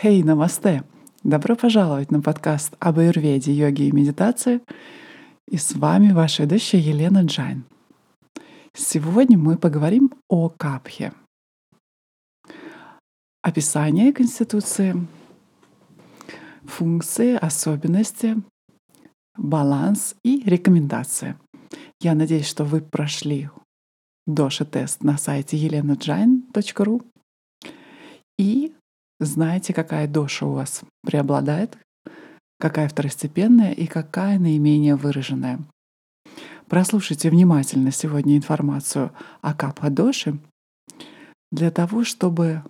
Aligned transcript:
Хей, 0.00 0.20
hey, 0.20 0.24
намасте! 0.24 0.84
Добро 1.24 1.56
пожаловать 1.56 2.12
на 2.12 2.22
подкаст 2.22 2.76
об 2.78 3.00
аюрведе, 3.00 3.52
йоге 3.52 3.88
и 3.88 3.90
медитации. 3.90 4.60
И 5.48 5.56
с 5.56 5.74
вами 5.74 6.12
ваша 6.12 6.44
ведущая 6.44 6.78
Елена 6.78 7.24
Джайн. 7.24 7.64
Сегодня 8.74 9.36
мы 9.36 9.58
поговорим 9.58 10.12
о 10.28 10.50
капхе. 10.50 11.12
Описание 13.42 14.12
Конституции, 14.12 14.94
функции, 16.62 17.34
особенности, 17.34 18.36
баланс 19.36 20.14
и 20.22 20.44
рекомендации. 20.48 21.34
Я 22.00 22.14
надеюсь, 22.14 22.46
что 22.46 22.62
вы 22.62 22.82
прошли 22.82 23.50
Доша-тест 24.28 25.02
на 25.02 25.18
сайте 25.18 25.56
elenajain.ru 25.56 27.04
и 28.38 28.72
знаете, 29.20 29.74
какая 29.74 30.06
доша 30.06 30.46
у 30.46 30.52
вас 30.52 30.82
преобладает, 31.02 31.76
какая 32.58 32.88
второстепенная 32.88 33.72
и 33.72 33.86
какая 33.86 34.38
наименее 34.38 34.96
выраженная. 34.96 35.60
Прослушайте 36.66 37.30
внимательно 37.30 37.90
сегодня 37.90 38.36
информацию 38.36 39.10
о 39.40 39.54
капа-доше 39.54 40.38
для 41.50 41.70
того, 41.70 42.04
чтобы 42.04 42.62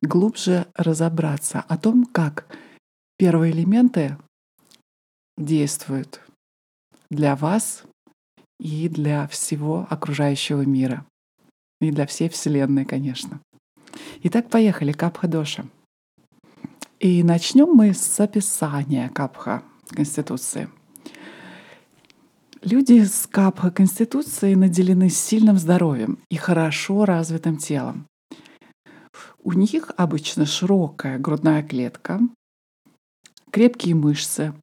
глубже 0.00 0.66
разобраться 0.74 1.60
о 1.68 1.76
том, 1.76 2.06
как 2.06 2.46
первые 3.18 3.52
элементы 3.52 4.16
действуют 5.36 6.20
для 7.10 7.36
вас 7.36 7.84
и 8.58 8.88
для 8.88 9.28
всего 9.28 9.86
окружающего 9.90 10.62
мира. 10.62 11.04
И 11.80 11.90
для 11.90 12.06
всей 12.06 12.30
Вселенной, 12.30 12.86
конечно. 12.86 13.40
Итак, 14.22 14.48
поехали. 14.48 14.92
Капха-доша. 14.92 15.66
И 16.98 17.22
начнем 17.22 17.68
мы 17.74 17.92
с 17.92 18.20
описания 18.20 19.10
Капха 19.10 19.62
Конституции. 19.90 20.70
Люди 22.62 23.04
с 23.04 23.26
Капха 23.26 23.70
Конституцией 23.70 24.54
наделены 24.54 25.10
сильным 25.10 25.58
здоровьем 25.58 26.18
и 26.30 26.36
хорошо 26.36 27.04
развитым 27.04 27.58
телом. 27.58 28.06
У 29.44 29.52
них 29.52 29.90
обычно 29.98 30.46
широкая 30.46 31.18
грудная 31.18 31.62
клетка, 31.62 32.18
крепкие 33.50 33.94
мышцы, 33.94 34.54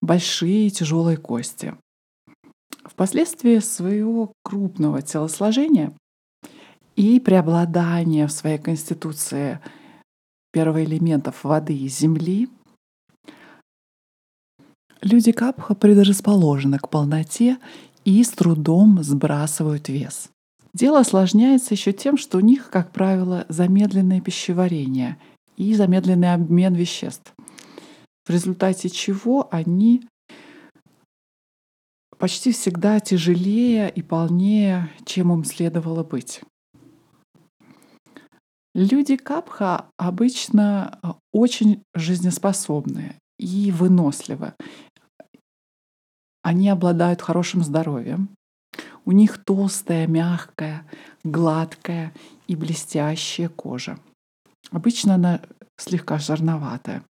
большие 0.00 0.70
тяжелые 0.70 1.16
кости. 1.16 1.74
Впоследствии 2.84 3.58
своего 3.58 4.32
крупного 4.44 5.02
телосложения 5.02 5.92
и 6.94 7.18
преобладания 7.18 8.28
в 8.28 8.32
своей 8.32 8.58
конституции– 8.58 9.58
первоэлементов 10.52 11.44
воды 11.44 11.76
и 11.76 11.88
земли, 11.88 12.48
люди 15.02 15.32
Капха 15.32 15.74
предрасположены 15.74 16.78
к 16.78 16.88
полноте 16.88 17.58
и 18.04 18.22
с 18.22 18.30
трудом 18.30 19.02
сбрасывают 19.02 19.88
вес. 19.88 20.30
Дело 20.72 21.00
осложняется 21.00 21.74
еще 21.74 21.92
тем, 21.92 22.16
что 22.16 22.38
у 22.38 22.40
них, 22.40 22.70
как 22.70 22.92
правило, 22.92 23.44
замедленное 23.48 24.20
пищеварение 24.20 25.18
и 25.56 25.74
замедленный 25.74 26.32
обмен 26.32 26.74
веществ, 26.74 27.34
в 28.24 28.30
результате 28.30 28.88
чего 28.88 29.48
они 29.50 30.02
почти 32.18 32.52
всегда 32.52 33.00
тяжелее 33.00 33.90
и 33.90 34.02
полнее, 34.02 34.90
чем 35.04 35.32
им 35.32 35.44
следовало 35.44 36.04
быть. 36.04 36.42
Люди 38.74 39.16
Капха 39.16 39.86
обычно 39.96 40.98
э, 41.02 41.08
очень 41.32 41.82
жизнеспособны 41.94 43.16
и 43.38 43.72
выносливы. 43.72 44.54
Они 46.42 46.68
обладают 46.68 47.20
хорошим 47.20 47.64
здоровьем. 47.64 48.30
У 49.04 49.12
них 49.12 49.44
толстая, 49.44 50.06
мягкая, 50.06 50.86
гладкая 51.24 52.12
и 52.46 52.54
блестящая 52.54 53.48
кожа. 53.48 53.98
Обычно 54.70 55.14
она 55.14 55.42
слегка 55.76 56.18
жирноватая. 56.18 57.02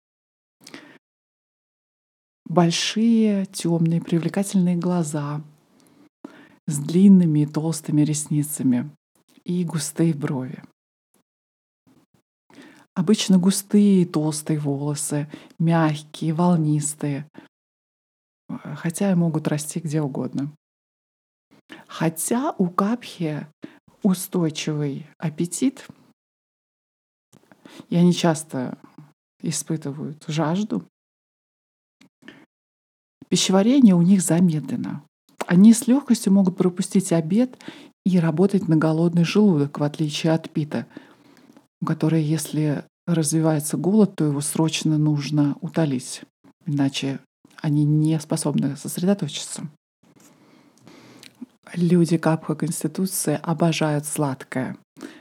Большие, 2.46 3.44
темные, 3.46 4.00
привлекательные 4.00 4.76
глаза 4.76 5.42
с 6.66 6.78
длинными 6.78 7.40
и 7.40 7.46
толстыми 7.46 8.02
ресницами 8.02 8.90
и 9.44 9.64
густые 9.64 10.14
брови. 10.14 10.62
Обычно 12.94 13.38
густые 13.38 14.04
толстые 14.04 14.58
волосы, 14.58 15.28
мягкие, 15.58 16.34
волнистые, 16.34 17.28
хотя 18.74 19.12
и 19.12 19.14
могут 19.14 19.48
расти 19.48 19.80
где 19.80 20.02
угодно. 20.02 20.52
Хотя 21.86 22.54
у 22.58 22.68
капхи 22.68 23.46
устойчивый 24.02 25.06
аппетит, 25.18 25.86
и 27.88 27.96
они 27.96 28.12
часто 28.12 28.78
испытывают 29.40 30.24
жажду, 30.26 30.84
пищеварение 33.28 33.94
у 33.94 34.02
них 34.02 34.22
замедлено. 34.22 35.04
Они 35.46 35.72
с 35.72 35.86
легкостью 35.86 36.32
могут 36.32 36.56
пропустить 36.56 37.12
обед 37.12 37.58
и 38.04 38.18
работать 38.18 38.68
на 38.68 38.76
голодный 38.76 39.24
желудок, 39.24 39.78
в 39.78 39.82
отличие 39.82 40.32
от 40.32 40.50
пита, 40.50 40.86
у 41.80 41.86
которой, 41.86 42.22
если 42.22 42.84
развивается 43.06 43.76
голод, 43.76 44.14
то 44.16 44.24
его 44.24 44.40
срочно 44.40 44.98
нужно 44.98 45.56
утолить, 45.60 46.22
иначе 46.66 47.20
они 47.60 47.84
не 47.84 48.18
способны 48.20 48.76
сосредоточиться. 48.76 49.68
Люди 51.74 52.18
Капха 52.18 52.54
Конституции 52.54 53.38
обожают 53.42 54.04
сладкое. 54.04 54.76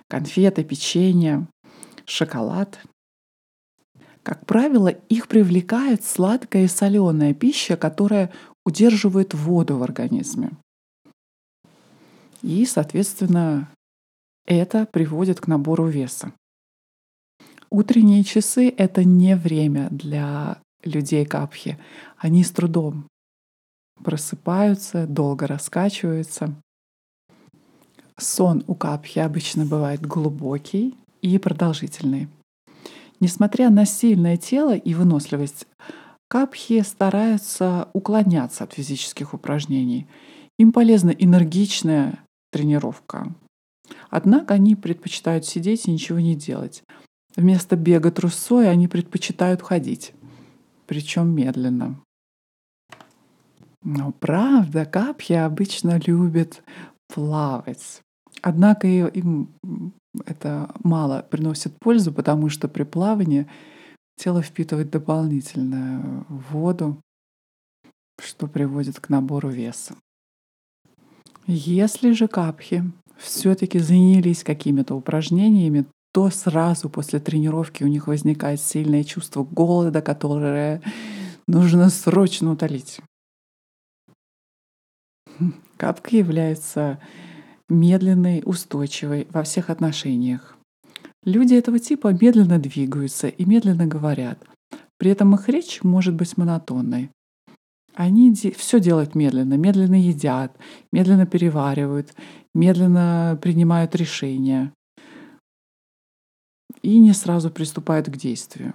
Конфеты, 0.08 0.64
печенье, 0.64 1.48
шоколад. 2.06 2.80
Как 4.24 4.46
правило, 4.46 4.88
их 4.88 5.28
привлекает 5.28 6.04
сладкая 6.04 6.64
и 6.64 6.68
соленая 6.68 7.34
пища, 7.34 7.78
которая 7.78 8.32
удерживает 8.66 9.34
воду 9.34 9.78
в 9.78 9.84
организме. 9.84 10.52
И, 12.42 12.66
соответственно, 12.66 13.70
это 14.46 14.88
приводит 14.92 15.40
к 15.40 15.48
набору 15.48 15.88
веса. 15.88 16.34
Утренние 17.72 18.24
часы— 18.24 18.74
это 18.78 19.04
не 19.04 19.36
время 19.36 19.90
для 19.92 20.58
людей 20.84 21.26
капхи. 21.26 21.78
Они 22.18 22.44
с 22.44 22.52
трудом 22.52 23.08
просыпаются, 24.04 25.06
долго 25.06 25.46
раскачиваются. 25.46 26.56
Сон 28.18 28.64
у 28.68 28.76
капхи 28.76 29.20
обычно 29.20 29.66
бывает 29.66 30.02
глубокий 30.02 30.96
и 31.22 31.38
продолжительный. 31.38 32.28
Несмотря 33.20 33.70
на 33.70 33.86
сильное 33.86 34.38
тело 34.38 34.76
и 34.76 34.94
выносливость, 34.94 35.68
капхи 36.28 36.82
стараются 36.82 37.90
уклоняться 37.94 38.64
от 38.64 38.74
физических 38.74 39.34
упражнений. 39.34 40.08
Им 40.58 40.72
полезна 40.72 41.12
энергичная 41.12 42.24
тренировка. 42.52 43.34
Однако 44.10 44.56
они 44.56 44.76
предпочитают 44.76 45.46
сидеть 45.46 45.88
и 45.88 45.92
ничего 45.92 46.20
не 46.20 46.36
делать. 46.36 46.84
Вместо 47.36 47.76
бега 47.76 48.12
трусой 48.12 48.70
они 48.70 48.88
предпочитают 48.88 49.62
ходить, 49.62 50.14
причем 50.88 51.34
медленно. 51.34 52.02
Но 53.84 54.12
правда, 54.12 54.86
капьи 54.86 55.36
обычно 55.36 56.00
любят 56.06 56.64
плавать. 57.08 58.02
Однако 58.42 58.88
им 58.88 59.50
это 60.26 60.74
мало 60.84 61.26
приносит 61.30 61.78
пользу, 61.80 62.12
потому 62.12 62.50
что 62.50 62.68
при 62.68 62.84
плавании 62.84 63.48
тело 64.18 64.42
впитывает 64.42 64.90
дополнительную 64.90 66.26
воду, 66.30 67.02
что 68.22 68.48
приводит 68.48 69.00
к 69.00 69.10
набору 69.10 69.50
веса. 69.50 69.96
Если 71.48 72.12
же 72.12 72.28
капхи 72.28 72.84
все-таки 73.18 73.80
занялись 73.80 74.44
какими-то 74.44 74.96
упражнениями, 74.96 75.86
то 76.12 76.30
сразу 76.30 76.90
после 76.90 77.20
тренировки 77.20 77.84
у 77.84 77.88
них 77.88 78.08
возникает 78.08 78.60
сильное 78.60 79.04
чувство 79.04 79.44
голода, 79.44 80.02
которое 80.02 80.82
нужно 81.48 81.90
срочно 81.90 82.52
утолить. 82.52 83.00
Капка 85.78 86.16
является 86.16 87.00
медленной, 87.70 88.42
устойчивой 88.46 89.28
во 89.32 89.44
всех 89.44 89.70
отношениях. 89.70 90.58
Люди 91.24 91.54
этого 91.54 91.80
типа 91.80 92.18
медленно 92.20 92.60
двигаются 92.60 93.28
и 93.28 93.46
медленно 93.46 93.86
говорят. 93.86 94.44
При 94.98 95.12
этом 95.12 95.36
их 95.36 95.48
речь 95.48 95.84
может 95.84 96.16
быть 96.16 96.38
монотонной. 96.38 97.12
Они 97.94 98.34
все 98.34 98.80
делают 98.80 99.16
медленно, 99.16 99.56
медленно 99.56 99.96
едят, 99.96 100.58
медленно 100.92 101.26
переваривают, 101.26 102.14
медленно 102.54 103.38
принимают 103.42 103.96
решения 103.96 104.74
и 106.82 107.00
не 107.00 107.14
сразу 107.14 107.50
приступают 107.50 108.08
к 108.08 108.18
действию. 108.18 108.74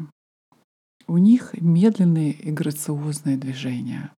У 1.06 1.18
них 1.18 1.54
медленные 1.60 2.32
и 2.32 2.50
грациозные 2.50 3.36
движения. 3.36 4.12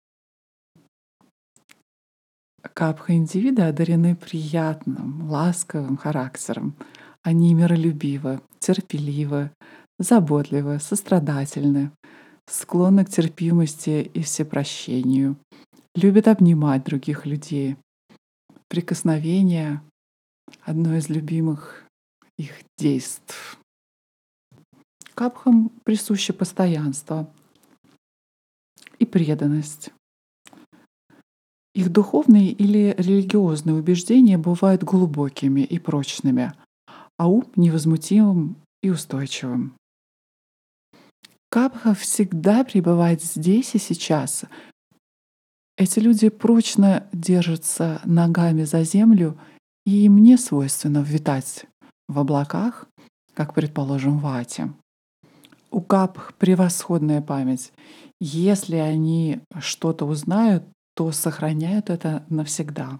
Капха-индивиды 2.74 3.62
одарены 3.62 4.16
приятным, 4.16 5.28
ласковым 5.30 5.96
характером. 5.96 6.74
Они 7.22 7.54
миролюбивы, 7.54 8.40
терпеливы, 8.60 9.50
заботливы, 9.98 10.78
сострадательны, 10.78 11.90
склонны 12.46 13.04
к 13.04 13.10
терпимости 13.10 14.10
и 14.12 14.22
всепрощению, 14.22 15.36
любят 15.94 16.28
обнимать 16.28 16.84
других 16.84 17.26
людей. 17.26 17.76
Прикосновение— 18.68 19.80
одно 20.62 20.96
из 20.96 21.08
любимых 21.08 21.84
их 22.38 22.62
действий. 22.78 23.36
Капхам 25.16 25.70
присуще 25.84 26.34
постоянство 26.34 27.26
и 28.98 29.06
преданность. 29.06 29.88
Их 31.74 31.90
духовные 31.90 32.52
или 32.52 32.94
религиозные 32.98 33.76
убеждения 33.76 34.36
бывают 34.36 34.84
глубокими 34.84 35.62
и 35.62 35.78
прочными, 35.78 36.52
а 37.16 37.28
ум 37.28 37.50
невозмутимым 37.56 38.56
и 38.82 38.90
устойчивым. 38.90 39.72
Капха 41.48 41.94
всегда 41.94 42.62
пребывает 42.62 43.22
здесь 43.22 43.74
и 43.74 43.78
сейчас. 43.78 44.44
Эти 45.78 45.98
люди 45.98 46.28
прочно 46.28 47.08
держатся 47.14 48.02
ногами 48.04 48.64
за 48.64 48.82
землю, 48.84 49.38
и 49.86 50.04
им 50.04 50.18
не 50.18 50.36
свойственно 50.36 50.98
витать 50.98 51.64
в 52.06 52.18
облаках, 52.18 52.86
как, 53.32 53.54
предположим, 53.54 54.18
в 54.18 54.26
Ате. 54.26 54.74
У 55.76 55.82
капх 55.82 56.32
превосходная 56.38 57.20
память. 57.20 57.70
Если 58.18 58.76
они 58.76 59.40
что-то 59.58 60.06
узнают, 60.06 60.64
то 60.94 61.12
сохраняют 61.12 61.90
это 61.90 62.24
навсегда. 62.30 62.98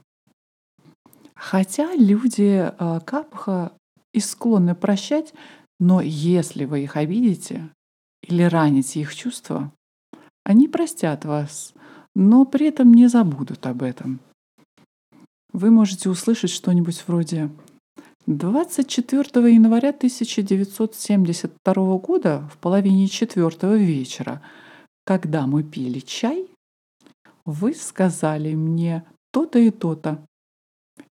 Хотя 1.34 1.94
люди 1.94 2.70
э, 2.70 3.00
капха 3.00 3.72
и 4.12 4.20
склонны 4.20 4.74
прощать, 4.74 5.32
но 5.80 6.02
если 6.02 6.66
вы 6.66 6.82
их 6.82 6.98
обидите 6.98 7.70
или 8.20 8.42
раните 8.42 9.00
их 9.00 9.14
чувства, 9.14 9.72
они 10.44 10.68
простят 10.68 11.24
вас, 11.24 11.72
но 12.14 12.44
при 12.44 12.66
этом 12.66 12.92
не 12.92 13.06
забудут 13.06 13.66
об 13.66 13.82
этом. 13.82 14.20
Вы 15.50 15.70
можете 15.70 16.10
услышать 16.10 16.50
что-нибудь 16.50 17.04
вроде 17.06 17.48
24 18.26 19.54
января 19.54 19.90
1972 19.90 21.98
года 21.98 22.50
в 22.52 22.58
половине 22.58 23.06
четвертого 23.06 23.76
вечера, 23.76 24.42
когда 25.04 25.46
мы 25.46 25.62
пили 25.62 26.00
чай, 26.00 26.48
вы 27.44 27.72
сказали 27.72 28.54
мне 28.54 29.04
то-то 29.30 29.60
и 29.60 29.70
то-то, 29.70 30.26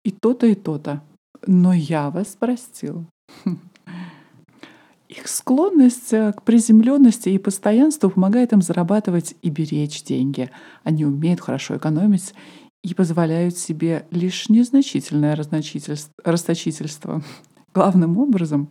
и 0.04 0.10
то-то 0.10 0.48
и 0.48 0.56
то-то, 0.56 1.04
но 1.46 1.72
я 1.72 2.10
вас 2.10 2.30
простил. 2.30 3.06
Их 5.08 5.28
склонность 5.28 6.10
к 6.10 6.42
приземленности 6.44 7.30
и 7.30 7.38
постоянству 7.38 8.10
помогает 8.10 8.52
им 8.52 8.64
зарабатывать 8.64 9.36
и 9.44 9.52
беречь 9.52 10.02
деньги. 10.02 10.50
Они 10.84 11.06
умеют 11.06 11.40
хорошо 11.40 11.78
экономить 11.78 12.34
и 12.84 12.94
позволяют 12.94 13.58
себе 13.58 14.06
лишь 14.12 14.50
незначительное 14.50 15.36
расточительство. 15.36 17.24
Главным 17.74 18.18
образом 18.18 18.70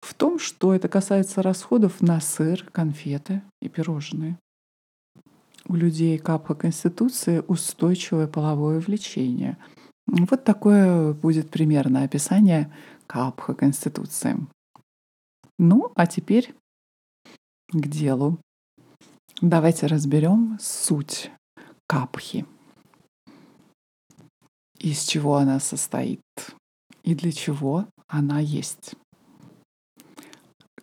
в 0.00 0.14
том, 0.14 0.38
что 0.38 0.74
это 0.74 0.88
касается 0.88 1.42
расходов 1.42 2.00
на 2.00 2.20
сыр, 2.20 2.64
конфеты 2.72 3.42
и 3.60 3.68
пирожные. 3.68 4.38
У 5.66 5.74
людей 5.74 6.18
капха 6.18 6.54
Конституции 6.54 7.42
устойчивое 7.46 8.26
половое 8.26 8.80
влечение. 8.80 9.58
Вот 10.06 10.44
такое 10.44 11.12
будет 11.12 11.50
примерное 11.50 12.06
описание 12.06 12.72
капха 13.06 13.54
Конституции. 13.54 14.38
Ну, 15.58 15.92
а 15.94 16.06
теперь 16.06 16.54
к 17.70 17.86
делу. 17.86 18.38
Давайте 19.42 19.86
разберем 19.86 20.56
суть 20.58 21.30
капхи 21.86 22.46
из 24.78 25.04
чего 25.04 25.36
она 25.36 25.60
состоит 25.60 26.20
и 27.02 27.14
для 27.14 27.32
чего 27.32 27.86
она 28.06 28.40
есть. 28.40 28.94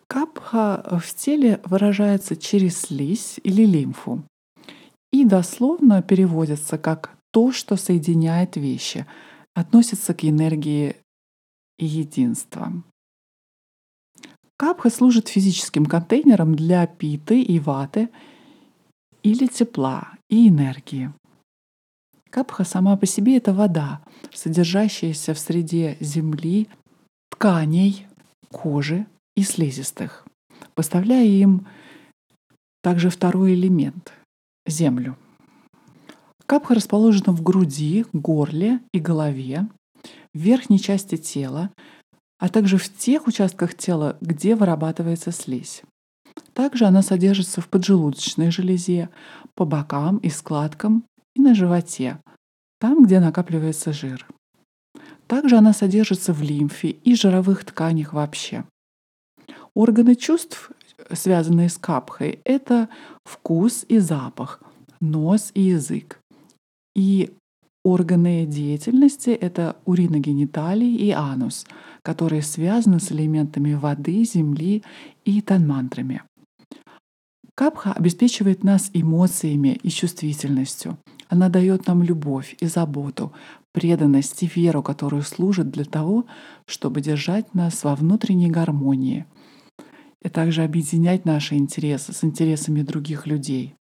Капха 0.06 0.98
в 1.00 1.14
теле 1.14 1.60
выражается 1.64 2.36
через 2.36 2.80
слизь 2.80 3.40
или 3.42 3.64
лимфу 3.64 4.22
и 5.12 5.24
дословно 5.24 6.02
переводится 6.02 6.78
как 6.78 7.16
то, 7.32 7.52
что 7.52 7.76
соединяет 7.76 8.56
вещи, 8.56 9.06
относится 9.54 10.14
к 10.14 10.24
энергии 10.24 10.96
единства. 11.78 12.72
Капха 14.56 14.90
служит 14.90 15.28
физическим 15.28 15.84
контейнером 15.86 16.54
для 16.54 16.86
питы 16.86 17.42
и 17.42 17.58
ваты 17.58 18.08
или 19.22 19.46
тепла 19.46 20.12
и 20.30 20.48
энергии. 20.48 21.12
Капха 22.30 22.64
сама 22.64 22.96
по 22.96 23.06
себе— 23.06 23.36
это 23.38 23.52
вода, 23.52 24.00
содержащаяся 24.32 25.34
в 25.34 25.38
среде 25.38 25.96
земли, 26.00 26.68
тканей, 27.30 28.06
кожи 28.50 29.06
и 29.36 29.42
слизистых, 29.42 30.26
поставляя 30.74 31.26
им 31.26 31.66
также 32.82 33.10
второй 33.10 33.54
элемент— 33.54 34.12
землю. 34.66 35.16
Капха 36.46 36.74
расположена 36.74 37.32
в 37.32 37.42
груди, 37.42 38.06
горле 38.12 38.80
и 38.92 39.00
голове, 39.00 39.66
в 40.32 40.38
верхней 40.38 40.78
части 40.78 41.16
тела, 41.16 41.70
а 42.38 42.48
также 42.48 42.76
в 42.76 42.94
тех 42.96 43.26
участках 43.26 43.74
тела, 43.74 44.16
где 44.20 44.54
вырабатывается 44.54 45.32
слизь. 45.32 45.82
Также 46.52 46.84
она 46.84 47.02
содержится 47.02 47.60
в 47.60 47.68
поджелудочной 47.68 48.50
железе, 48.50 49.08
по 49.54 49.64
бокам 49.64 50.18
и 50.18 50.28
складкам 50.28 51.04
и 51.36 51.40
на 51.40 51.54
животе, 51.54 52.18
там, 52.80 53.04
где 53.04 53.20
накапливается 53.20 53.92
жир. 53.92 54.26
Также 55.26 55.56
она 55.56 55.72
содержится 55.72 56.32
в 56.32 56.42
лимфе 56.42 56.88
и 56.90 57.14
жировых 57.14 57.64
тканях 57.64 58.12
вообще. 58.12 58.64
Органы 59.74 60.14
чувств, 60.14 60.70
связанные 61.12 61.68
с 61.68 61.76
капхой, 61.78 62.40
это 62.44 62.88
вкус 63.24 63.84
и 63.88 63.98
запах, 63.98 64.62
нос 65.00 65.50
и 65.54 65.62
язык. 65.62 66.20
И 66.94 67.34
органы 67.84 68.46
деятельности— 68.46 69.30
это 69.30 69.76
уриногениталий 69.84 70.96
и 70.96 71.10
анус, 71.10 71.66
которые 72.02 72.42
связаны 72.42 73.00
с 73.00 73.12
элементами 73.12 73.74
воды, 73.74 74.24
земли 74.24 74.82
и 75.24 75.42
танмантрами. 75.42 76.22
Капха 77.56 77.94
обеспечивает 77.94 78.64
нас 78.64 78.90
эмоциями 78.92 79.80
и 79.82 79.88
чувствительностью. 79.88 80.98
Она 81.28 81.48
дает 81.48 81.86
нам 81.86 82.02
любовь 82.02 82.54
и 82.60 82.66
заботу, 82.66 83.32
преданность 83.72 84.42
и 84.42 84.46
веру, 84.46 84.82
которую 84.82 85.22
служит 85.22 85.70
для 85.70 85.84
того, 85.84 86.26
чтобы 86.66 87.00
держать 87.00 87.54
нас 87.54 87.82
во 87.82 87.96
внутренней 87.96 88.50
гармонии 88.50 89.24
и 90.22 90.28
также 90.28 90.64
объединять 90.64 91.24
наши 91.24 91.54
интересы 91.54 92.12
с 92.12 92.22
интересами 92.24 92.82
других 92.82 93.26
людей. 93.26 93.74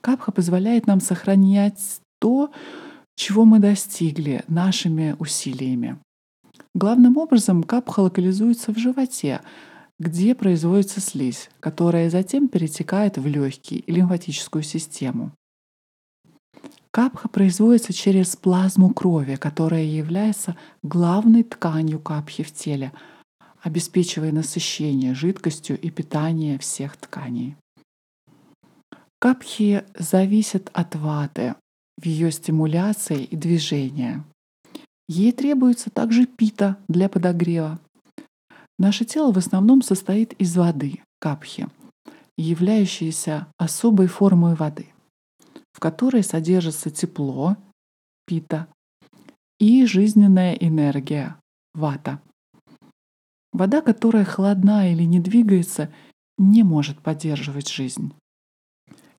Капха 0.00 0.32
позволяет 0.32 0.88
нам 0.88 1.00
сохранять 1.00 2.00
то, 2.20 2.50
чего 3.14 3.44
мы 3.44 3.60
достигли 3.60 4.42
нашими 4.48 5.14
усилиями. 5.20 5.98
Главным 6.74 7.16
образом 7.16 7.62
капха 7.62 8.00
локализуется 8.00 8.72
в 8.72 8.78
животе, 8.78 9.40
где 9.98 10.34
производится 10.34 11.00
слизь, 11.00 11.48
которая 11.60 12.10
затем 12.10 12.48
перетекает 12.48 13.18
в 13.18 13.26
легкие 13.26 13.80
и 13.80 13.92
лимфатическую 13.92 14.62
систему. 14.62 15.32
Капха 16.90 17.28
производится 17.28 17.92
через 17.92 18.36
плазму 18.36 18.92
крови, 18.92 19.36
которая 19.36 19.84
является 19.84 20.56
главной 20.82 21.42
тканью 21.42 21.98
капхи 21.98 22.42
в 22.42 22.52
теле, 22.52 22.92
обеспечивая 23.62 24.32
насыщение 24.32 25.14
жидкостью 25.14 25.80
и 25.80 25.90
питание 25.90 26.58
всех 26.58 26.96
тканей. 26.96 27.56
Капхи 29.18 29.84
зависят 29.96 30.68
от 30.74 30.96
ваты 30.96 31.54
в 31.96 32.04
ее 32.04 32.30
стимуляции 32.30 33.24
и 33.24 33.36
движении. 33.36 34.22
Ей 35.08 35.32
требуется 35.32 35.90
также 35.90 36.26
пита 36.26 36.76
для 36.88 37.08
подогрева, 37.08 37.78
Наше 38.82 39.04
тело 39.04 39.32
в 39.32 39.38
основном 39.38 39.80
состоит 39.80 40.32
из 40.40 40.56
воды, 40.56 41.04
капхи, 41.20 41.68
являющейся 42.36 43.46
особой 43.56 44.08
формой 44.08 44.56
воды, 44.56 44.88
в 45.72 45.78
которой 45.78 46.24
содержится 46.24 46.90
тепло, 46.90 47.56
пита, 48.26 48.66
и 49.60 49.86
жизненная 49.86 50.54
энергия, 50.54 51.36
вата. 51.74 52.20
Вода, 53.52 53.82
которая 53.82 54.24
холодна 54.24 54.90
или 54.90 55.04
не 55.04 55.20
двигается, 55.20 55.88
не 56.36 56.64
может 56.64 56.98
поддерживать 56.98 57.68
жизнь. 57.68 58.12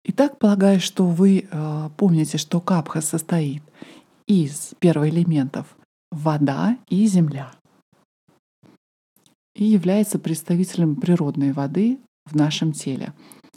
Итак, 0.03 0.39
полагаю, 0.39 0.81
что 0.81 1.05
вы 1.05 1.47
э, 1.49 1.89
помните, 1.95 2.37
что 2.37 2.59
капха 2.59 2.99
состоит 2.99 3.63
из 4.27 4.73
первоэлементов 4.79 5.77
вода 6.11 6.77
и 6.89 7.05
земля 7.05 7.53
и 9.55 9.65
является 9.65 10.19
представителем 10.19 10.95
природной 10.95 11.51
воды 11.51 11.99
в 12.25 12.35
нашем 12.35 12.71
теле. 12.71 13.13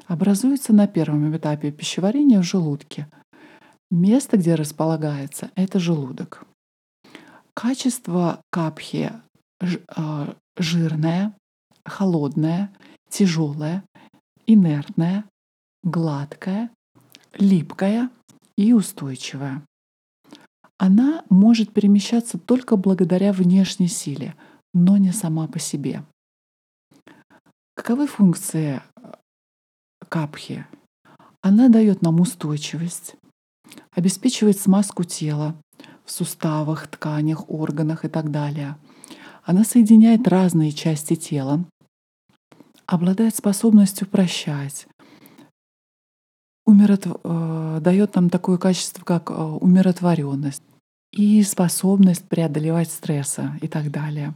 Образуется 0.07 0.73
на 0.73 0.87
первом 0.87 1.37
этапе 1.37 1.73
пищеварения 1.73 2.41
в 2.41 2.45
желудке. 2.45 3.09
Место, 3.91 4.37
где 4.37 4.55
располагается, 4.55 5.51
это 5.55 5.79
желудок. 5.79 6.45
Качество 7.55 8.43
капхи 8.51 9.13
э, 9.61 10.35
жирное, 10.57 11.35
холодное, 11.85 12.73
тяжелое, 13.09 13.85
инертное, 14.47 15.25
гладкая, 15.83 16.71
липкая 17.39 18.11
и 18.57 18.73
устойчивая. 18.73 19.63
Она 20.79 21.25
может 21.31 21.73
перемещаться 21.73 22.39
только 22.39 22.77
благодаря 22.77 23.33
внешней 23.33 23.89
силе, 23.89 24.35
но 24.77 24.99
не 24.99 25.11
сама 25.11 25.49
по 25.49 25.59
себе. 25.59 26.05
Каковы 27.75 28.07
функции 28.07 28.83
э, 28.97 29.13
капхи? 30.11 30.67
Она 31.41 31.71
дает 31.71 32.03
нам 32.03 32.21
устойчивость, 32.21 33.15
обеспечивает 33.93 34.61
смазку 34.61 35.05
тела 35.05 35.57
в 36.05 36.11
суставах, 36.11 36.89
тканях, 36.89 37.49
органах 37.49 38.05
и 38.05 38.09
так 38.09 38.31
далее. 38.31 38.77
Она 39.45 39.65
соединяет 39.65 40.29
разные 40.29 40.73
части 40.73 41.17
тела, 41.17 41.65
обладает 42.85 43.35
способностью 43.35 44.07
прощать, 44.07 44.87
умиротв... 46.67 47.17
Э, 47.25 47.79
дает 47.81 48.15
нам 48.15 48.29
такое 48.29 48.59
качество, 48.59 49.03
как 49.05 49.31
э, 49.31 49.35
умиротворенность 49.35 50.63
и 51.13 51.43
способность 51.45 52.29
преодолевать 52.29 52.91
стрессы 52.91 53.53
и 53.63 53.69
так 53.69 53.91
далее. 53.91 54.35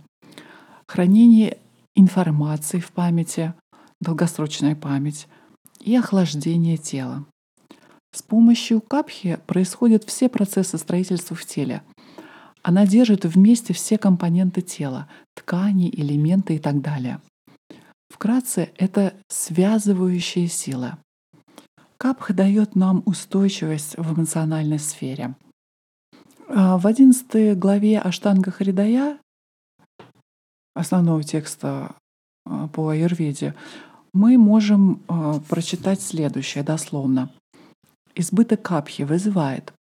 Хранение 0.91 1.57
информации 1.95 2.81
в 2.81 2.91
памяти, 2.91 3.55
долгосрочная 4.01 4.75
память 4.75 5.29
и 5.79 5.95
охлаждение 5.95 6.79
тела. 6.79 7.25
С 8.13 8.23
помощью 8.23 8.81
капхи 8.81 9.39
происходят 9.47 10.03
все 10.03 10.29
процессы 10.29 10.79
строительства 10.79 11.37
в 11.37 11.47
теле. 11.47 11.85
Она 12.63 12.89
держит 12.89 13.25
вместе 13.25 13.73
все 13.73 13.99
компоненты 13.99 14.63
тела, 14.63 15.09
ткани, 15.37 15.91
элементы 15.91 16.57
и 16.57 16.59
так 16.59 16.81
далее. 16.81 17.21
Вкратце, 18.09 18.71
это 18.77 19.15
связывающая 19.29 20.49
сила. 20.49 20.99
Капха 21.99 22.35
дает 22.35 22.75
нам 22.75 23.05
устойчивость 23.07 23.97
в 23.97 24.19
эмоциональной 24.19 24.81
сфере. 24.81 25.37
А, 26.49 26.79
в 26.79 26.87
11 26.89 27.57
главе 27.57 28.01
Аштанга 28.01 28.51
Харидая, 28.51 29.21
основного 30.75 31.23
текста 31.23 31.95
а, 32.45 32.69
по 32.69 32.89
аюрведе, 32.89 33.55
мы 34.13 34.39
можем 34.39 35.03
а, 35.09 35.41
прочитать 35.49 36.01
следующее 36.01 36.65
дословно. 36.65 37.31
Избыток 38.15 38.63
капхи 38.63 39.03
вызывает 39.03 39.73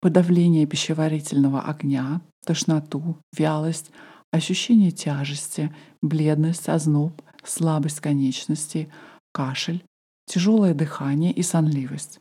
подавление 0.00 0.66
пищеварительного 0.66 1.62
огня, 1.62 2.20
тошноту, 2.44 3.16
вялость, 3.36 3.90
ощущение 4.32 4.90
тяжести, 4.90 5.74
бледность, 6.02 6.68
озноб, 6.68 7.22
слабость 7.42 8.00
конечностей, 8.00 8.90
кашель, 9.32 9.82
тяжелое 10.26 10.74
дыхание 10.74 11.32
и 11.32 11.42
сонливость. 11.42 12.20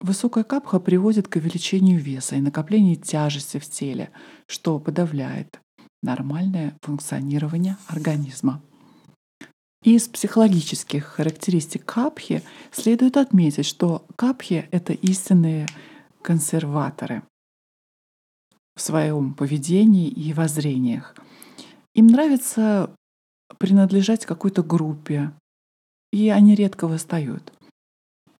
Высокая 0.00 0.44
капха 0.44 0.78
приводит 0.78 1.26
к 1.26 1.36
увеличению 1.36 1.98
веса 2.00 2.36
и 2.36 2.40
накоплению 2.40 2.96
тяжести 2.96 3.58
в 3.58 3.68
теле, 3.68 4.10
что 4.46 4.78
подавляет 4.78 5.60
нормальное 6.02 6.76
функционирование 6.82 7.76
организма. 7.88 8.62
Из 9.82 10.08
психологических 10.08 11.04
характеристик 11.04 11.84
капхи 11.84 12.42
следует 12.70 13.16
отметить, 13.16 13.66
что 13.66 14.04
капхи— 14.16 14.68
это 14.70 14.92
истинные 14.92 15.66
консерваторы 16.22 17.22
в 18.76 18.80
своем 18.80 19.34
поведении 19.34 20.08
и 20.08 20.32
воззрениях. 20.32 21.16
Им 21.94 22.06
нравится 22.06 22.94
принадлежать 23.58 24.26
какой-то 24.26 24.62
группе, 24.62 25.32
и 26.12 26.28
они 26.28 26.54
редко 26.54 26.86
восстают. 26.86 27.52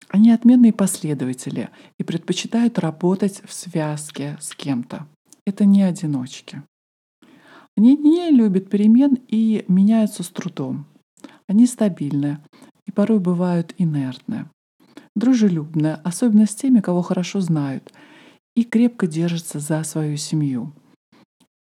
Они 0.09 0.31
отменные 0.31 0.73
последователи 0.73 1.71
и 1.99 2.05
предпочитают 2.05 2.79
работать 2.79 3.43
в 3.45 3.53
связке 3.53 4.37
с 4.41 4.55
кем-то. 4.55 5.07
Это 5.47 5.65
не 5.65 5.83
одиночки. 5.83 6.63
Они 7.77 7.97
не 7.97 8.31
любят 8.31 8.71
перемен 8.71 9.19
и 9.29 9.65
меняются 9.69 10.23
с 10.23 10.29
трудом. 10.29 10.87
Они 11.47 11.67
стабильны 11.67 12.39
и 12.87 12.91
порой 12.91 13.21
бывают 13.21 13.75
инертны. 13.79 14.51
Дружелюбны, 15.15 15.99
особенно 16.05 16.47
с 16.47 16.55
теми, 16.55 16.81
кого 16.81 17.03
хорошо 17.03 17.41
знают, 17.41 17.93
и 18.57 18.65
крепко 18.65 19.07
держатся 19.07 19.59
за 19.59 19.83
свою 19.85 20.17
семью— 20.17 20.73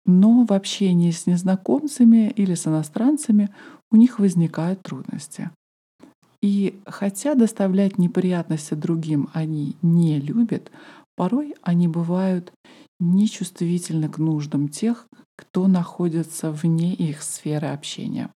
но 0.06 0.44
в 0.44 0.52
общении 0.52 1.10
с 1.10 1.26
незнакомцами 1.26 2.30
или 2.30 2.54
с 2.54 2.68
иностранцами 2.68 3.50
у 3.90 3.96
них 3.96 4.20
возникают 4.20 4.82
трудности. 4.82 5.50
И 6.46 6.78
хотя 6.86 7.34
доставлять 7.34 7.98
неприятности 7.98 8.74
другим 8.74 9.28
они 9.32 9.74
не 9.82 10.20
любят, 10.20 10.70
порой 11.16 11.56
они 11.60 11.88
бывают 11.88 12.52
нечувствительны 13.00 14.08
к 14.08 14.18
нуждам 14.18 14.68
тех, 14.68 15.08
кто 15.34 15.66
находится 15.66 16.52
вне 16.52 16.94
их 16.94 17.24
сферы 17.24 17.66
общения. 17.66 18.30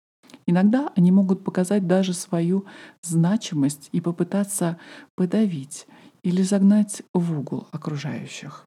Иногда 0.44 0.90
они 0.96 1.12
могут 1.12 1.44
показать 1.44 1.86
даже 1.86 2.12
свою 2.12 2.64
значимость 3.04 3.88
и 3.92 4.00
попытаться 4.00 4.76
подавить 5.14 5.86
или 6.24 6.42
загнать 6.42 7.02
в 7.14 7.38
угол 7.38 7.68
окружающих. 7.70 8.66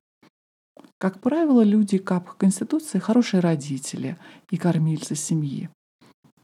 Как 0.97 1.19
правило, 1.19 1.65
люди 1.65 1.97
КАП 1.97 2.29
Конституции— 2.37 2.97
хорошие 2.99 3.41
родители 3.41 4.15
и 4.51 4.55
кормильцы 4.55 5.15
семьи. 5.15 5.69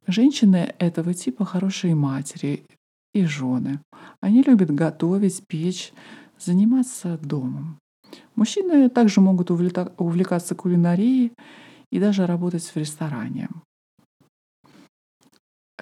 Женщины 0.06 0.76
этого 0.80 1.14
типа— 1.14 1.46
хорошие 1.46 1.96
матери 1.96 2.66
и 3.14 3.26
жены. 3.26 3.80
Они 4.22 4.42
любят 4.42 4.72
готовить, 4.72 5.46
печь, 5.48 5.94
заниматься 6.38 7.18
домом. 7.18 7.80
Мужчины 8.36 8.90
также 8.90 9.22
могут 9.22 9.52
увлекаться 9.52 10.56
кулинарией 10.56 11.34
и 11.92 12.00
даже 12.00 12.26
работать 12.26 12.64
в 12.64 12.76
ресторане. 12.76 13.50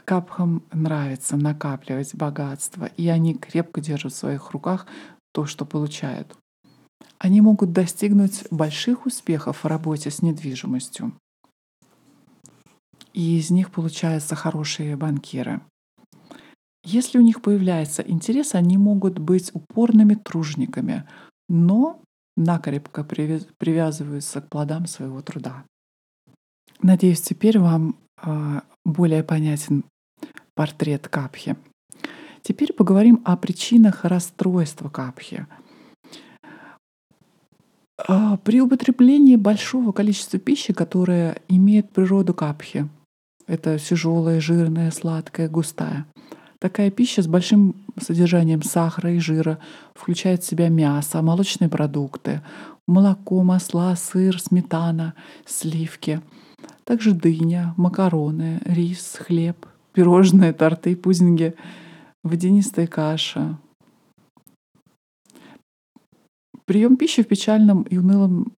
Капхам 0.05 0.63
нравится 0.71 1.35
накапливать 1.35 2.15
богатство, 2.15 2.85
и 2.85 3.07
они 3.07 3.33
крепко 3.35 3.81
держат 3.81 4.13
в 4.13 4.17
своих 4.17 4.51
руках 4.51 4.87
то, 5.33 5.45
что 5.45 5.65
получают 5.65 6.37
они 7.19 7.41
могут 7.41 7.71
достигнуть 7.71 8.45
больших 8.51 9.05
успехов 9.05 9.63
в 9.63 9.67
работе 9.67 10.11
с 10.11 10.21
недвижимостью. 10.21 11.13
И 13.13 13.39
из 13.39 13.49
них 13.49 13.71
получаются 13.71 14.35
хорошие 14.35 14.95
банкиры. 14.95 15.61
Если 16.89 17.17
у 17.17 17.21
них 17.21 17.41
появляется 17.41 18.01
интерес, 18.01 18.55
они 18.55 18.77
могут 18.77 19.19
быть 19.19 19.51
упорными 19.53 20.15
тружниками, 20.15 21.03
но 21.49 22.01
накрепко 22.37 23.03
привязываются 23.03 24.39
к 24.39 24.49
плодам 24.49 24.85
своего 24.85 25.21
труда. 25.21 25.65
Надеюсь, 26.81 27.21
теперь 27.21 27.59
вам 27.59 27.97
а, 28.21 28.63
более 28.85 29.23
понятен 29.23 29.83
портрет 30.55 31.09
Капхи. 31.09 31.57
Теперь 32.41 32.71
поговорим 32.71 33.21
о 33.25 33.35
причинах 33.35 34.05
расстройства 34.05 34.87
Капхи— 34.87 35.45
а, 38.07 38.37
при 38.37 38.61
употреблении 38.61 39.35
большого 39.35 39.91
количества 39.91 40.39
пищи, 40.39 40.71
которая 40.71 41.41
имеет 41.47 41.89
природу 41.89 42.33
капхи, 42.33 42.87
это 43.47 43.79
тяжелая, 43.79 44.39
жирная, 44.39 44.91
сладкая, 44.91 45.49
густая. 45.49 46.05
Такая 46.59 46.89
пища 46.89 47.21
с 47.21 47.27
большим 47.27 47.75
содержанием 47.99 48.63
сахара 48.63 49.11
и 49.11 49.19
жира 49.19 49.59
включает 49.93 50.41
в 50.43 50.47
себя 50.47 50.69
мясо, 50.69 51.21
молочные 51.21 51.69
продукты, 51.69 52.41
молоко, 52.87 53.43
масла, 53.43 53.95
сыр, 53.95 54.41
сметана, 54.41 55.13
сливки, 55.45 56.21
также 56.83 57.13
дыня, 57.13 57.73
макароны, 57.77 58.59
рис, 58.65 59.17
хлеб, 59.19 59.67
пирожные, 59.93 60.53
торты, 60.53 60.95
пудинги, 60.95 61.53
водянистая 62.23 62.87
каша, 62.87 63.57
Прием 66.67 66.97
пищи 66.97 67.23
в 67.23 67.27
печальном 67.27 67.83
и 67.83 67.97
унылом 67.97 68.51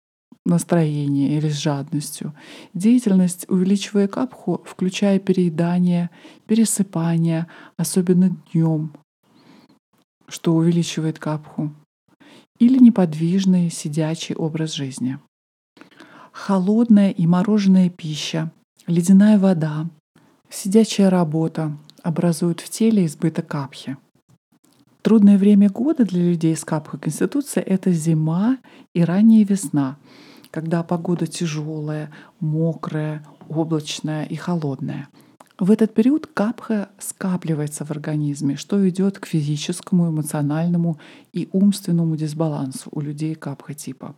настроением 0.49 1.39
или 1.39 1.49
с 1.49 1.59
жадностью. 1.59 2.35
Деятельность, 2.75 3.47
увеличивая 3.49 4.09
капху, 4.09 4.63
включая 4.65 5.19
переедание, 5.19 6.11
пересыпание, 6.47 7.47
особенно 7.77 8.37
днем, 8.53 8.93
что 10.29 10.55
увеличивает 10.55 11.19
капху, 11.19 11.73
или 12.59 12.79
неподвижный 12.79 13.71
сидячий 13.71 14.35
образ 14.35 14.73
жизни. 14.73 15.19
Холодная 16.33 17.11
и 17.11 17.27
мороженая 17.27 17.91
пища, 17.91 18.53
ледяная 18.87 19.39
вода, 19.39 19.89
сидячая 20.51 21.11
работа 21.11 21.77
образуют 22.03 22.61
в 22.61 22.69
теле 22.69 23.07
избыток 23.07 23.47
капхи. 23.49 23.97
Трудное 25.03 25.39
время 25.39 25.71
года 25.71 26.05
для 26.05 26.23
людей 26.23 26.57
с 26.57 26.65
капхой 26.65 27.01
конституции— 27.01 27.63
это 27.67 27.93
зима 27.93 28.59
и 28.95 29.03
ранняя 29.03 29.45
весна, 29.45 29.97
когда 30.51 30.83
погода 30.83 31.27
тяжелая, 31.27 32.11
мокрая, 32.41 33.25
облачная 33.49 34.25
и 34.25 34.37
холодная. 34.37 35.09
В 35.59 35.73
этот 35.73 35.93
период 35.93 36.27
капха 36.27 36.89
скапливается 36.99 37.85
в 37.85 37.91
организме, 37.91 38.55
что 38.55 38.77
ведет 38.77 39.19
к 39.19 39.27
физическому, 39.27 40.09
эмоциональному 40.09 41.01
и 41.33 41.49
умственному 41.53 42.17
дисбалансу 42.17 42.89
у 42.93 43.01
людей 43.01 43.35
капха 43.35 43.75
типа. 43.75 44.15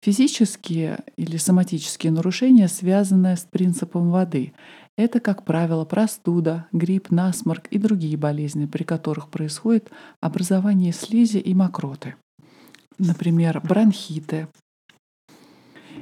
Физические 0.00 1.00
или 1.16 1.36
соматические 1.38 2.12
нарушения 2.12 2.68
связаны 2.68 3.36
с 3.36 3.40
принципом 3.50 4.10
воды. 4.10 4.52
Это, 4.96 5.18
как 5.18 5.44
правило, 5.44 5.84
простуда, 5.84 6.68
грипп, 6.70 7.10
насморк 7.10 7.66
и 7.68 7.78
другие 7.78 8.16
болезни, 8.16 8.66
при 8.66 8.84
которых 8.84 9.30
происходит 9.30 9.90
образование 10.20 10.92
слизи 10.92 11.38
и 11.38 11.52
мокроты. 11.52 12.14
Например, 12.98 13.60
бронхиты, 13.60 14.46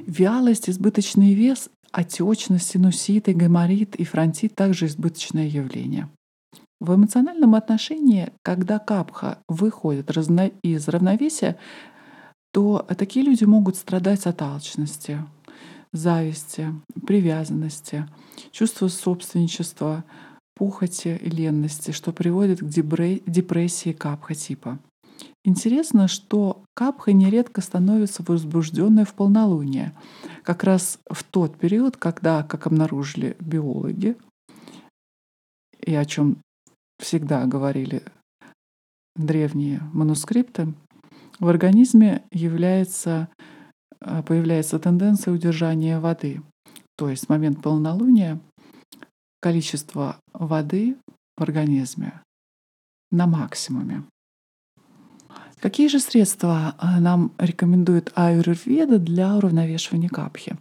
Вялость, 0.07 0.69
избыточный 0.69 1.33
вес, 1.33 1.69
отечность, 1.91 2.69
синуситы, 2.69 3.33
гайморит 3.33 3.97
и 3.97 4.05
фронтит 4.05 4.55
также 4.55 4.85
избыточное 4.85 5.47
явление. 5.47 6.07
В 6.79 6.95
эмоциональном 6.95 7.55
отношении, 7.55 8.31
когда 8.41 8.79
капха 8.79 9.39
выходит 9.49 10.09
из 10.09 10.87
равновесия, 10.87 11.57
то 12.53 12.87
такие 12.97 13.25
люди 13.25 13.43
могут 13.43 13.75
страдать 13.75 14.25
от 14.27 14.41
алчности, 14.41 15.25
зависти, 15.91 16.67
привязанности, 17.05 18.07
чувства 18.51 18.87
собственничества, 18.87 20.05
пухоти 20.55 21.19
и 21.21 21.29
ленности, 21.29 21.91
что 21.91 22.13
приводит 22.13 22.61
к 22.61 22.69
депрессии 22.69 23.91
капха 23.91 24.35
типа. 24.35 24.79
Интересно, 25.47 26.09
что 26.09 26.65
капха 26.73 27.13
нередко 27.13 27.61
становится 27.61 28.21
возбужденной 28.21 29.05
в 29.05 29.13
полнолуние, 29.13 29.97
как 30.43 30.65
раз 30.65 30.99
в 31.09 31.23
тот 31.23 31.57
период, 31.57 31.95
когда, 31.95 32.43
как 32.43 32.67
обнаружили 32.67 33.37
биологи, 33.39 34.17
и 35.79 35.95
о 35.95 36.03
чем 36.03 36.35
всегда 36.99 37.45
говорили 37.45 38.03
древние 39.15 39.79
манускрипты, 39.93 40.73
в 41.39 41.47
организме 41.47 42.23
является, 42.33 43.29
а, 44.01 44.23
появляется 44.23 44.79
тенденция 44.79 45.33
удержания 45.33 46.01
воды. 46.01 46.41
То 46.97 47.09
есть 47.09 47.27
в 47.27 47.29
момент 47.29 47.61
полнолуния 47.61 48.37
количество 49.39 50.17
воды 50.33 50.97
в 51.37 51.41
организме 51.41 52.21
на 53.11 53.27
максимуме. 53.27 54.03
Какие 55.59 55.87
же 55.87 55.99
средства 55.99 56.75
а, 56.77 56.99
нам 56.99 57.31
рекомендует 57.39 58.11
аюрведа 58.15 58.99
для 58.99 59.35
уравновешивания 59.35 60.09
капхи? 60.09 60.55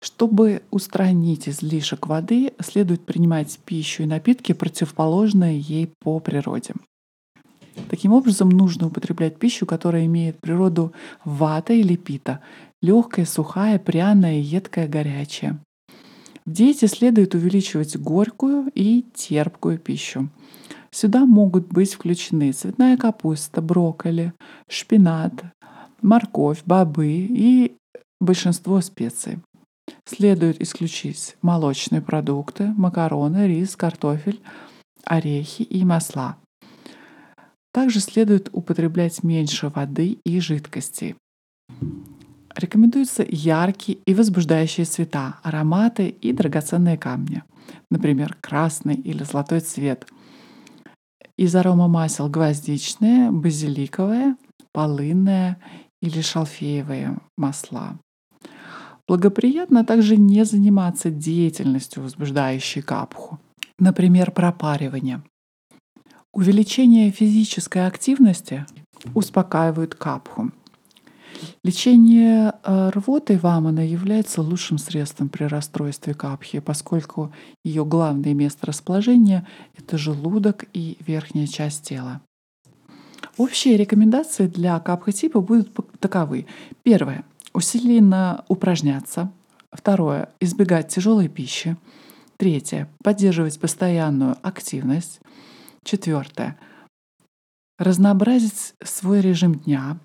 Чтобы 0.00 0.62
устранить 0.70 1.46
излишек 1.46 2.06
воды, 2.06 2.54
следует 2.60 3.04
принимать 3.04 3.58
пищу 3.66 4.02
и 4.02 4.06
напитки, 4.06 4.54
противоположные 4.54 5.60
ей 5.60 5.92
по 6.00 6.18
природе. 6.20 6.72
Таким 7.90 8.12
образом, 8.12 8.48
нужно 8.48 8.86
употреблять 8.86 9.38
пищу, 9.38 9.66
которая 9.66 10.06
имеет 10.06 10.40
природу 10.40 10.92
вата 11.24 11.74
или 11.74 11.96
пита, 11.96 12.40
легкая, 12.80 13.26
сухая, 13.26 13.78
пряная, 13.78 14.40
едкая, 14.40 14.88
горячая. 14.88 15.60
В 16.46 16.52
диете 16.52 16.88
следует 16.88 17.34
увеличивать 17.34 17.96
горькую 17.98 18.70
и 18.74 19.04
терпкую 19.14 19.78
пищу. 19.78 20.30
Сюда 20.92 21.24
могут 21.24 21.68
быть 21.68 21.94
включены 21.94 22.52
цветная 22.52 22.96
капуста, 22.96 23.62
брокколи, 23.62 24.32
шпинат, 24.68 25.32
морковь, 26.02 26.62
бобы 26.64 27.06
и 27.06 27.76
большинство 28.20 28.80
специй. 28.80 29.38
Следует 30.04 30.60
исключить 30.60 31.36
молочные 31.42 32.00
продукты, 32.02 32.74
макароны, 32.76 33.46
рис, 33.46 33.76
картофель, 33.76 34.40
орехи 35.04 35.62
и 35.62 35.84
масла. 35.84 36.36
Также 37.72 38.00
следует 38.00 38.50
употреблять 38.52 39.22
меньше 39.22 39.68
воды 39.68 40.18
и 40.24 40.40
жидкостей. 40.40 41.14
Рекомендуются 42.56 43.24
яркие 43.28 43.98
и 44.06 44.14
возбуждающие 44.14 44.84
цвета, 44.84 45.38
ароматы 45.44 46.08
и 46.08 46.32
драгоценные 46.32 46.98
камни. 46.98 47.44
Например, 47.92 48.36
красный 48.40 48.96
или 48.96 49.22
золотой 49.22 49.60
цвет– 49.60 50.08
из 51.40 51.56
аромамасел 51.56 52.28
гвоздичные, 52.28 53.30
базиликовые, 53.30 54.36
полынные 54.72 55.56
или 56.02 56.20
шалфеевые 56.20 57.16
масла. 57.38 57.98
Благоприятно 59.08 59.86
также 59.86 60.18
не 60.18 60.44
заниматься 60.44 61.08
деятельностью, 61.08 62.02
возбуждающей 62.02 62.82
капху, 62.82 63.40
например, 63.78 64.32
пропаривание. 64.32 65.22
Увеличение 66.34 67.10
физической 67.10 67.86
активности 67.86 68.66
успокаивает 69.14 69.94
капху, 69.94 70.52
Лечение 71.62 72.54
э, 72.62 72.90
рвоты 72.90 73.38
вамана 73.38 73.86
является 73.86 74.42
лучшим 74.42 74.78
средством 74.78 75.28
при 75.28 75.44
расстройстве 75.44 76.14
капхи, 76.14 76.60
поскольку 76.60 77.32
ее 77.64 77.84
главное 77.84 78.34
место 78.34 78.66
расположения— 78.66 79.46
это 79.78 79.98
желудок 79.98 80.64
и 80.72 80.96
верхняя 81.06 81.46
часть 81.46 81.82
тела. 81.82 82.20
Общие 83.36 83.76
рекомендации 83.76 84.46
для 84.46 84.78
капха-типа 84.80 85.40
будут 85.40 85.70
таковы. 85.98 86.46
Первое— 86.82 87.24
усиленно 87.54 88.44
упражняться. 88.48 89.30
Второе— 89.72 90.30
избегать 90.40 90.88
тяжелой 90.88 91.28
пищи. 91.28 91.76
Третье— 92.36 92.88
поддерживать 93.04 93.60
постоянную 93.60 94.36
активность. 94.42 95.20
Четвертое— 95.84 96.58
разнообразить 97.78 98.74
свой 98.82 99.20
режим 99.20 99.54
дня, 99.54 99.98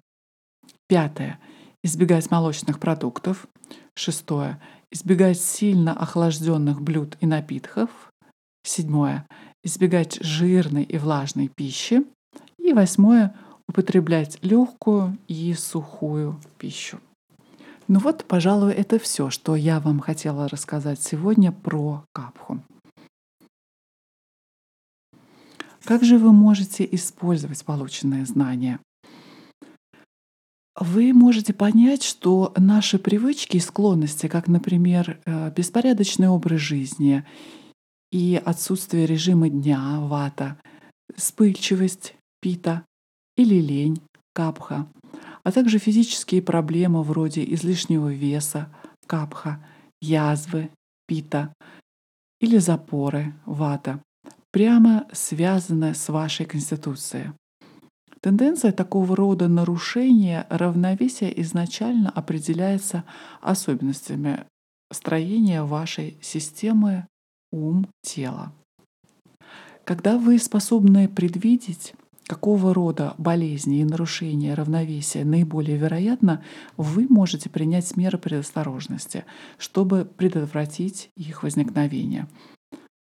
Пятое. 0.87 1.39
Избегать 1.83 2.29
молочных 2.29 2.79
продуктов. 2.79 3.47
Шестое. 3.95 4.61
Избегать 4.91 5.39
сильно 5.39 5.93
охлажденных 5.93 6.81
блюд 6.81 7.17
и 7.21 7.25
напитков. 7.25 7.89
Седьмое. 8.63 9.25
Избегать 9.63 10.19
жирной 10.21 10.83
и 10.83 10.97
влажной 10.97 11.47
пищи. 11.47 12.03
И 12.59 12.73
восьмое. 12.73 13.35
Употреблять 13.67 14.37
легкую 14.43 15.17
и 15.27 15.53
сухую 15.53 16.39
пищу. 16.59 16.99
Ну 17.87 17.99
вот, 17.99 18.25
пожалуй, 18.25 18.73
это 18.73 18.99
все, 18.99 19.29
что 19.29 19.55
я 19.55 19.79
вам 19.79 19.99
хотела 19.99 20.47
рассказать 20.47 21.01
сегодня 21.01 21.51
про 21.51 22.03
капху. 22.13 22.61
Как 25.83 26.03
же 26.03 26.17
вы 26.17 26.31
можете 26.31 26.87
использовать 26.91 27.63
полученные 27.63 28.25
знания? 28.25 28.79
Вы 30.77 31.13
можете 31.13 31.53
понять, 31.53 32.03
что 32.03 32.53
наши 32.57 32.99
привычки 32.99 33.57
и 33.57 33.61
склонности, 33.61 34.27
как, 34.27 34.47
например, 34.47 35.19
э, 35.25 35.51
беспорядочный 35.51 36.27
образ 36.27 36.59
жизни 36.59 37.23
и 38.11 38.41
отсутствие 38.43 39.05
режима 39.05 39.49
дня, 39.49 39.99
вата, 39.99 40.57
вспыльчивость, 41.15 42.15
пита 42.41 42.85
или 43.38 43.55
лень, 43.55 44.01
капха, 44.33 44.88
а 45.43 45.51
также 45.51 45.79
физические 45.79 46.41
проблемы 46.41 47.03
вроде 47.03 47.43
излишнего 47.53 48.13
веса, 48.13 48.69
капха, 49.07 49.65
язвы, 50.01 50.69
пита 51.07 51.53
или 52.41 52.57
запоры, 52.57 53.33
вата, 53.45 54.01
прямо 54.51 55.07
связаны 55.13 55.93
с 55.93 56.09
вашей 56.09 56.45
конституцией. 56.45 57.31
Тенденция 58.25 58.71
такого 58.71 59.15
рода 59.15 59.47
нарушения 59.47 60.47
равновесия 60.49 61.31
изначально 61.43 62.09
определяется 62.09 63.03
особенностями 63.39 64.45
строения 64.91 65.61
вашей 65.61 66.17
системы 66.23 67.05
ум-тело. 67.51 68.51
Когда 69.83 70.17
вы 70.17 70.39
способны 70.39 71.07
предвидеть 71.07 71.93
какого 72.25 72.73
рода 72.73 73.13
болезни 73.19 73.81
и 73.81 73.85
нарушения 73.85 74.55
равновесия 74.55 75.23
наиболее 75.23 75.77
вероятно, 75.77 76.43
вы 76.77 77.05
можете 77.07 77.51
принять 77.51 77.95
меры 77.95 78.17
предосторожности, 78.17 79.25
чтобы 79.59 80.03
предотвратить 80.03 81.11
их 81.15 81.43
возникновение. 81.43 82.27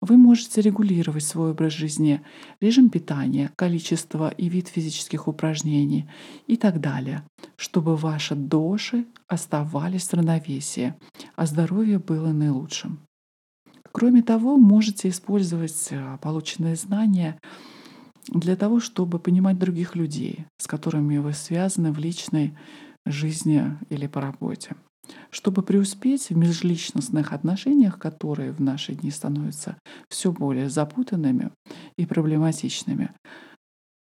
Вы 0.01 0.17
можете 0.17 0.61
регулировать 0.61 1.25
свой 1.25 1.51
образ 1.51 1.73
жизни, 1.73 2.23
режим 2.61 2.89
питания, 2.89 3.51
количество 3.57 4.29
и 4.29 4.49
вид 4.49 4.69
физических 4.69 5.27
упражнений 5.27 6.09
и 6.47 6.57
так 6.57 6.81
далее, 6.81 7.25
чтобы 7.57 7.97
ваши 7.97 8.37
доши 8.37 9.07
оставались 9.27 10.09
в 10.09 10.15
равновесии, 10.15 10.95
а 11.35 11.47
здоровье 11.47 11.99
было 11.99 12.33
наилучшим. 12.33 13.01
Кроме 13.91 14.23
того, 14.23 14.57
можете 14.57 15.09
использовать 15.09 15.89
э, 15.91 16.19
полученные 16.23 16.77
знания 16.77 17.41
для 18.29 18.55
того, 18.55 18.79
чтобы 18.79 19.19
понимать 19.19 19.59
других 19.59 19.97
людей, 19.97 20.47
с 20.59 20.69
которыми 20.69 21.19
вы 21.19 21.33
связаны 21.33 21.91
в 21.91 21.99
личной 21.99 22.57
жизни 23.05 23.77
или 23.91 24.07
по 24.07 24.21
работе. 24.21 24.77
Чтобы 25.31 25.63
преуспеть 25.63 26.31
в 26.31 26.37
межличностных 26.37 27.33
отношениях, 27.33 27.99
которые 27.99 28.53
в 28.53 28.61
наши 28.61 28.95
дни 28.95 29.11
становятся 29.11 29.79
все 30.09 30.33
более 30.33 30.71
запутанными 30.71 31.51
и 31.97 32.07
проблематичными, 32.07 33.13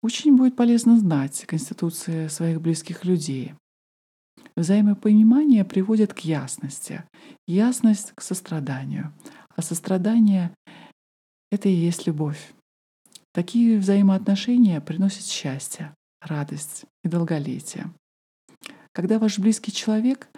очень 0.02 0.36
будет 0.36 0.56
полезно 0.56 0.98
знать 0.98 1.44
конституции 1.46 2.26
своих 2.26 2.60
близких 2.60 3.04
людей. 3.04 3.54
Взаимопонимание 4.56 5.64
приводит 5.64 6.12
к 6.12 6.20
ясности, 6.20 7.04
ясность 7.46 8.12
к 8.14 8.20
состраданию, 8.20 9.12
а 9.54 9.62
сострадание— 9.62 10.52
это 11.52 11.68
и 11.68 11.72
есть 11.72 12.06
любовь. 12.06 12.52
Такие 13.32 13.78
взаимоотношения 13.78 14.80
приносят 14.80 15.24
счастье, 15.24 15.94
радость 16.20 16.84
и 17.04 17.08
долголетие. 17.08 17.92
Когда 18.92 19.18
ваш 19.18 19.38
близкий 19.38 19.72
человек 19.72 20.28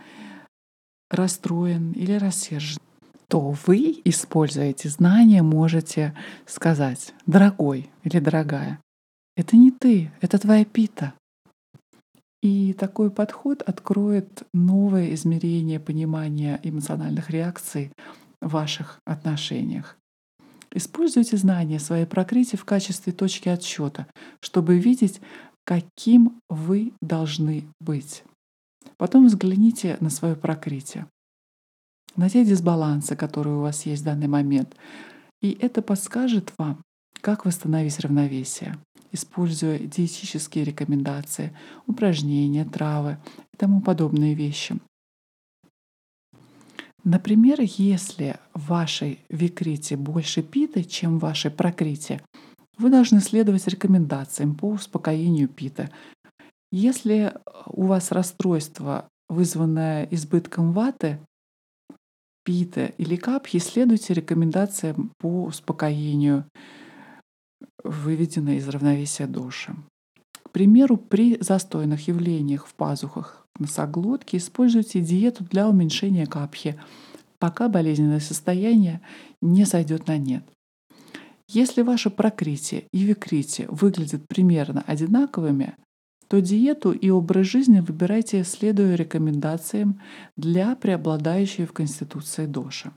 расстроен 1.14 1.92
или 1.92 2.12
рассержен, 2.12 2.80
то 3.28 3.54
вы, 3.66 4.00
используя 4.04 4.66
эти 4.66 4.88
знания, 4.88 5.42
можете 5.42 6.14
сказать 6.46 7.14
«дорогой» 7.26 7.90
или 8.02 8.18
«дорогая». 8.18 8.80
Это 9.36 9.56
не 9.56 9.70
ты, 9.70 10.12
это 10.20 10.38
твоя 10.38 10.64
пита. 10.64 11.14
И 12.42 12.74
такой 12.74 13.10
подход 13.10 13.62
откроет 13.62 14.42
новое 14.52 15.14
измерение 15.14 15.80
понимания 15.80 16.60
эмоциональных 16.62 17.30
реакций 17.30 17.90
в 18.40 18.50
ваших 18.50 19.00
отношениях. 19.06 19.96
Используйте 20.70 21.36
знания 21.36 21.78
своей 21.78 22.04
прокрытия 22.04 22.58
в 22.58 22.64
качестве 22.64 23.12
точки 23.12 23.48
отсчета, 23.48 24.06
чтобы 24.40 24.78
видеть, 24.78 25.20
каким 25.64 26.40
вы 26.50 26.92
должны 27.00 27.64
быть. 27.80 28.24
Потом 28.96 29.26
взгляните 29.26 29.96
на 30.00 30.10
свое 30.10 30.36
прокрытие, 30.36 31.06
на 32.16 32.30
те 32.30 32.44
дисбалансы, 32.44 33.16
которые 33.16 33.56
у 33.56 33.60
вас 33.60 33.86
есть 33.86 34.02
в 34.02 34.04
данный 34.04 34.28
момент. 34.28 34.76
И 35.42 35.56
это 35.60 35.82
подскажет 35.82 36.52
вам, 36.58 36.82
как 37.20 37.44
восстановить 37.44 37.98
равновесие, 38.00 38.76
используя 39.12 39.78
диетические 39.78 40.64
рекомендации, 40.64 41.56
упражнения, 41.86 42.64
травы 42.64 43.18
и 43.52 43.56
тому 43.56 43.80
подобные 43.80 44.34
вещи. 44.34 44.78
Например, 47.04 47.58
если 47.60 48.36
в 48.54 48.68
вашей 48.68 49.20
викрите 49.28 49.96
больше 49.96 50.42
питы, 50.42 50.84
чем 50.84 51.18
в 51.18 51.22
вашей 51.22 51.50
прокрите, 51.50 52.22
вы 52.78 52.90
должны 52.90 53.20
следовать 53.20 53.68
рекомендациям 53.68 54.54
по 54.54 54.70
успокоению 54.70 55.48
пита. 55.48 55.90
Если 56.76 57.32
у 57.66 57.84
вас 57.84 58.10
расстройство, 58.10 59.08
вызванное 59.28 60.08
избытком 60.10 60.72
ваты, 60.72 61.20
питы 62.44 62.94
или 62.98 63.14
капхи, 63.14 63.60
следуйте 63.60 64.12
рекомендациям 64.12 65.12
по 65.18 65.44
успокоению, 65.44 66.46
выведенной 67.84 68.56
из 68.56 68.68
равновесия 68.68 69.28
души. 69.28 69.76
К 70.42 70.50
примеру, 70.50 70.96
при 70.96 71.40
застойных 71.40 72.08
явлениях 72.08 72.66
в 72.66 72.74
пазухах 72.74 73.46
носоглотки, 73.60 74.34
используйте 74.34 75.00
диету 75.00 75.44
для 75.44 75.68
уменьшения 75.68 76.26
капхи, 76.26 76.76
пока 77.38 77.68
болезненное 77.68 78.18
состояние 78.18 79.00
не 79.40 79.64
сойдет 79.64 80.08
на 80.08 80.18
нет. 80.18 80.42
Если 81.48 81.82
ваше 81.82 82.10
прокрытие 82.10 82.88
и 82.92 83.04
викритие 83.04 83.68
выглядят 83.68 84.26
примерно 84.26 84.82
одинаковыми, 84.84 85.76
то 86.28 86.40
диету 86.40 86.92
и 86.92 87.10
образ 87.10 87.46
жизни 87.46 87.80
выбирайте, 87.80 88.44
следуя 88.44 88.94
рекомендациям 88.94 90.00
для 90.36 90.74
преобладающей 90.76 91.66
в 91.66 91.72
Конституции 91.72 92.46
доши. 92.46 92.92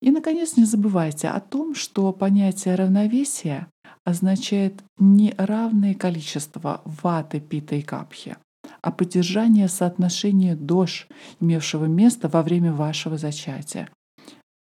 И, 0.00 0.10
наконец, 0.10 0.56
не 0.56 0.64
забывайте 0.64 1.28
о 1.28 1.40
том, 1.40 1.74
что 1.74 2.12
понятие 2.12 2.74
равновесия 2.74 3.68
означает 4.04 4.82
не 4.98 5.32
равное 5.38 5.94
количество 5.94 6.82
ваты, 6.84 7.40
пита 7.40 7.76
и 7.76 7.82
капхи, 7.82 8.36
а 8.80 8.90
поддержание 8.90 9.68
соотношения 9.68 10.56
дож, 10.56 11.06
имевшего 11.40 11.84
место 11.84 12.28
во 12.28 12.42
время 12.42 12.72
вашего 12.72 13.16
зачатия. 13.16 13.88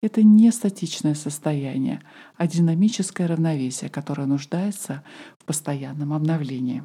Это 0.05 0.21
не 0.21 0.51
статичное 0.51 1.15
состояние, 1.15 1.99
а 2.37 2.45
динамическое 2.45 3.27
равновесие, 3.27 3.89
которое 3.89 4.27
нуждается 4.27 5.03
в 5.39 5.45
постоянном 5.45 6.13
обновлении. 6.13 6.83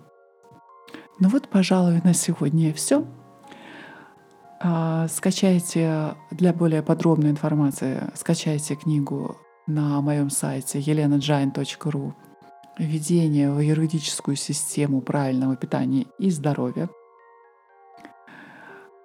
Ну 1.18 1.28
вот, 1.28 1.50
пожалуй, 1.50 2.00
на 2.02 2.14
сегодня 2.14 2.72
все. 2.72 3.06
А, 4.58 5.06
скачайте 5.08 6.14
для 6.30 6.54
более 6.54 6.82
подробной 6.82 7.28
информации, 7.28 8.10
скачайте 8.14 8.74
книгу 8.74 9.36
на 9.66 10.00
моем 10.00 10.30
сайте 10.30 10.78
elenajain.ru 10.78 12.14
«Введение 12.78 13.52
в 13.52 13.60
юридическую 13.60 14.36
систему 14.36 15.02
правильного 15.02 15.56
питания 15.56 16.06
и 16.18 16.30
здоровья». 16.30 16.88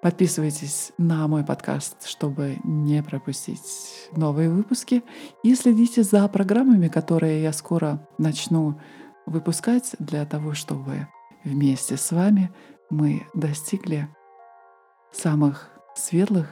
Подписывайтесь 0.05 0.91
на 0.99 1.27
мой 1.27 1.43
подкаст, 1.43 2.07
чтобы 2.07 2.57
не 2.63 3.01
пропустить 3.01 4.07
новые 4.15 4.51
выпуски. 4.51 5.03
И 5.41 5.55
следите 5.55 6.03
за 6.03 6.27
программами, 6.27 6.89
которые 6.89 7.41
я 7.41 7.51
скоро 7.51 8.07
начну 8.19 8.79
выпускать 9.25 9.95
для 9.97 10.23
того, 10.27 10.53
чтобы 10.53 11.07
вместе 11.43 11.97
с 11.97 12.11
вами 12.11 12.53
мы 12.91 13.25
достигли 13.33 14.07
самых 15.11 15.71
светлых 15.95 16.51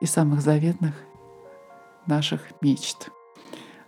и 0.00 0.06
самых 0.06 0.40
заветных 0.40 0.96
наших 2.06 2.50
мечт. 2.62 3.10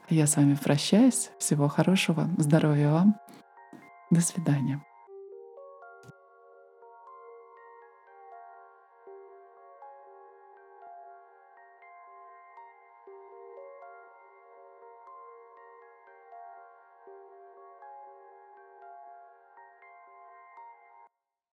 Я 0.08 0.28
с 0.28 0.36
вами 0.36 0.54
прощаюсь. 0.54 1.30
Всего 1.40 1.66
хорошего. 1.66 2.30
Здоровья 2.38 2.92
вам. 2.92 3.16
До 4.12 4.20
свидания. 4.20 4.87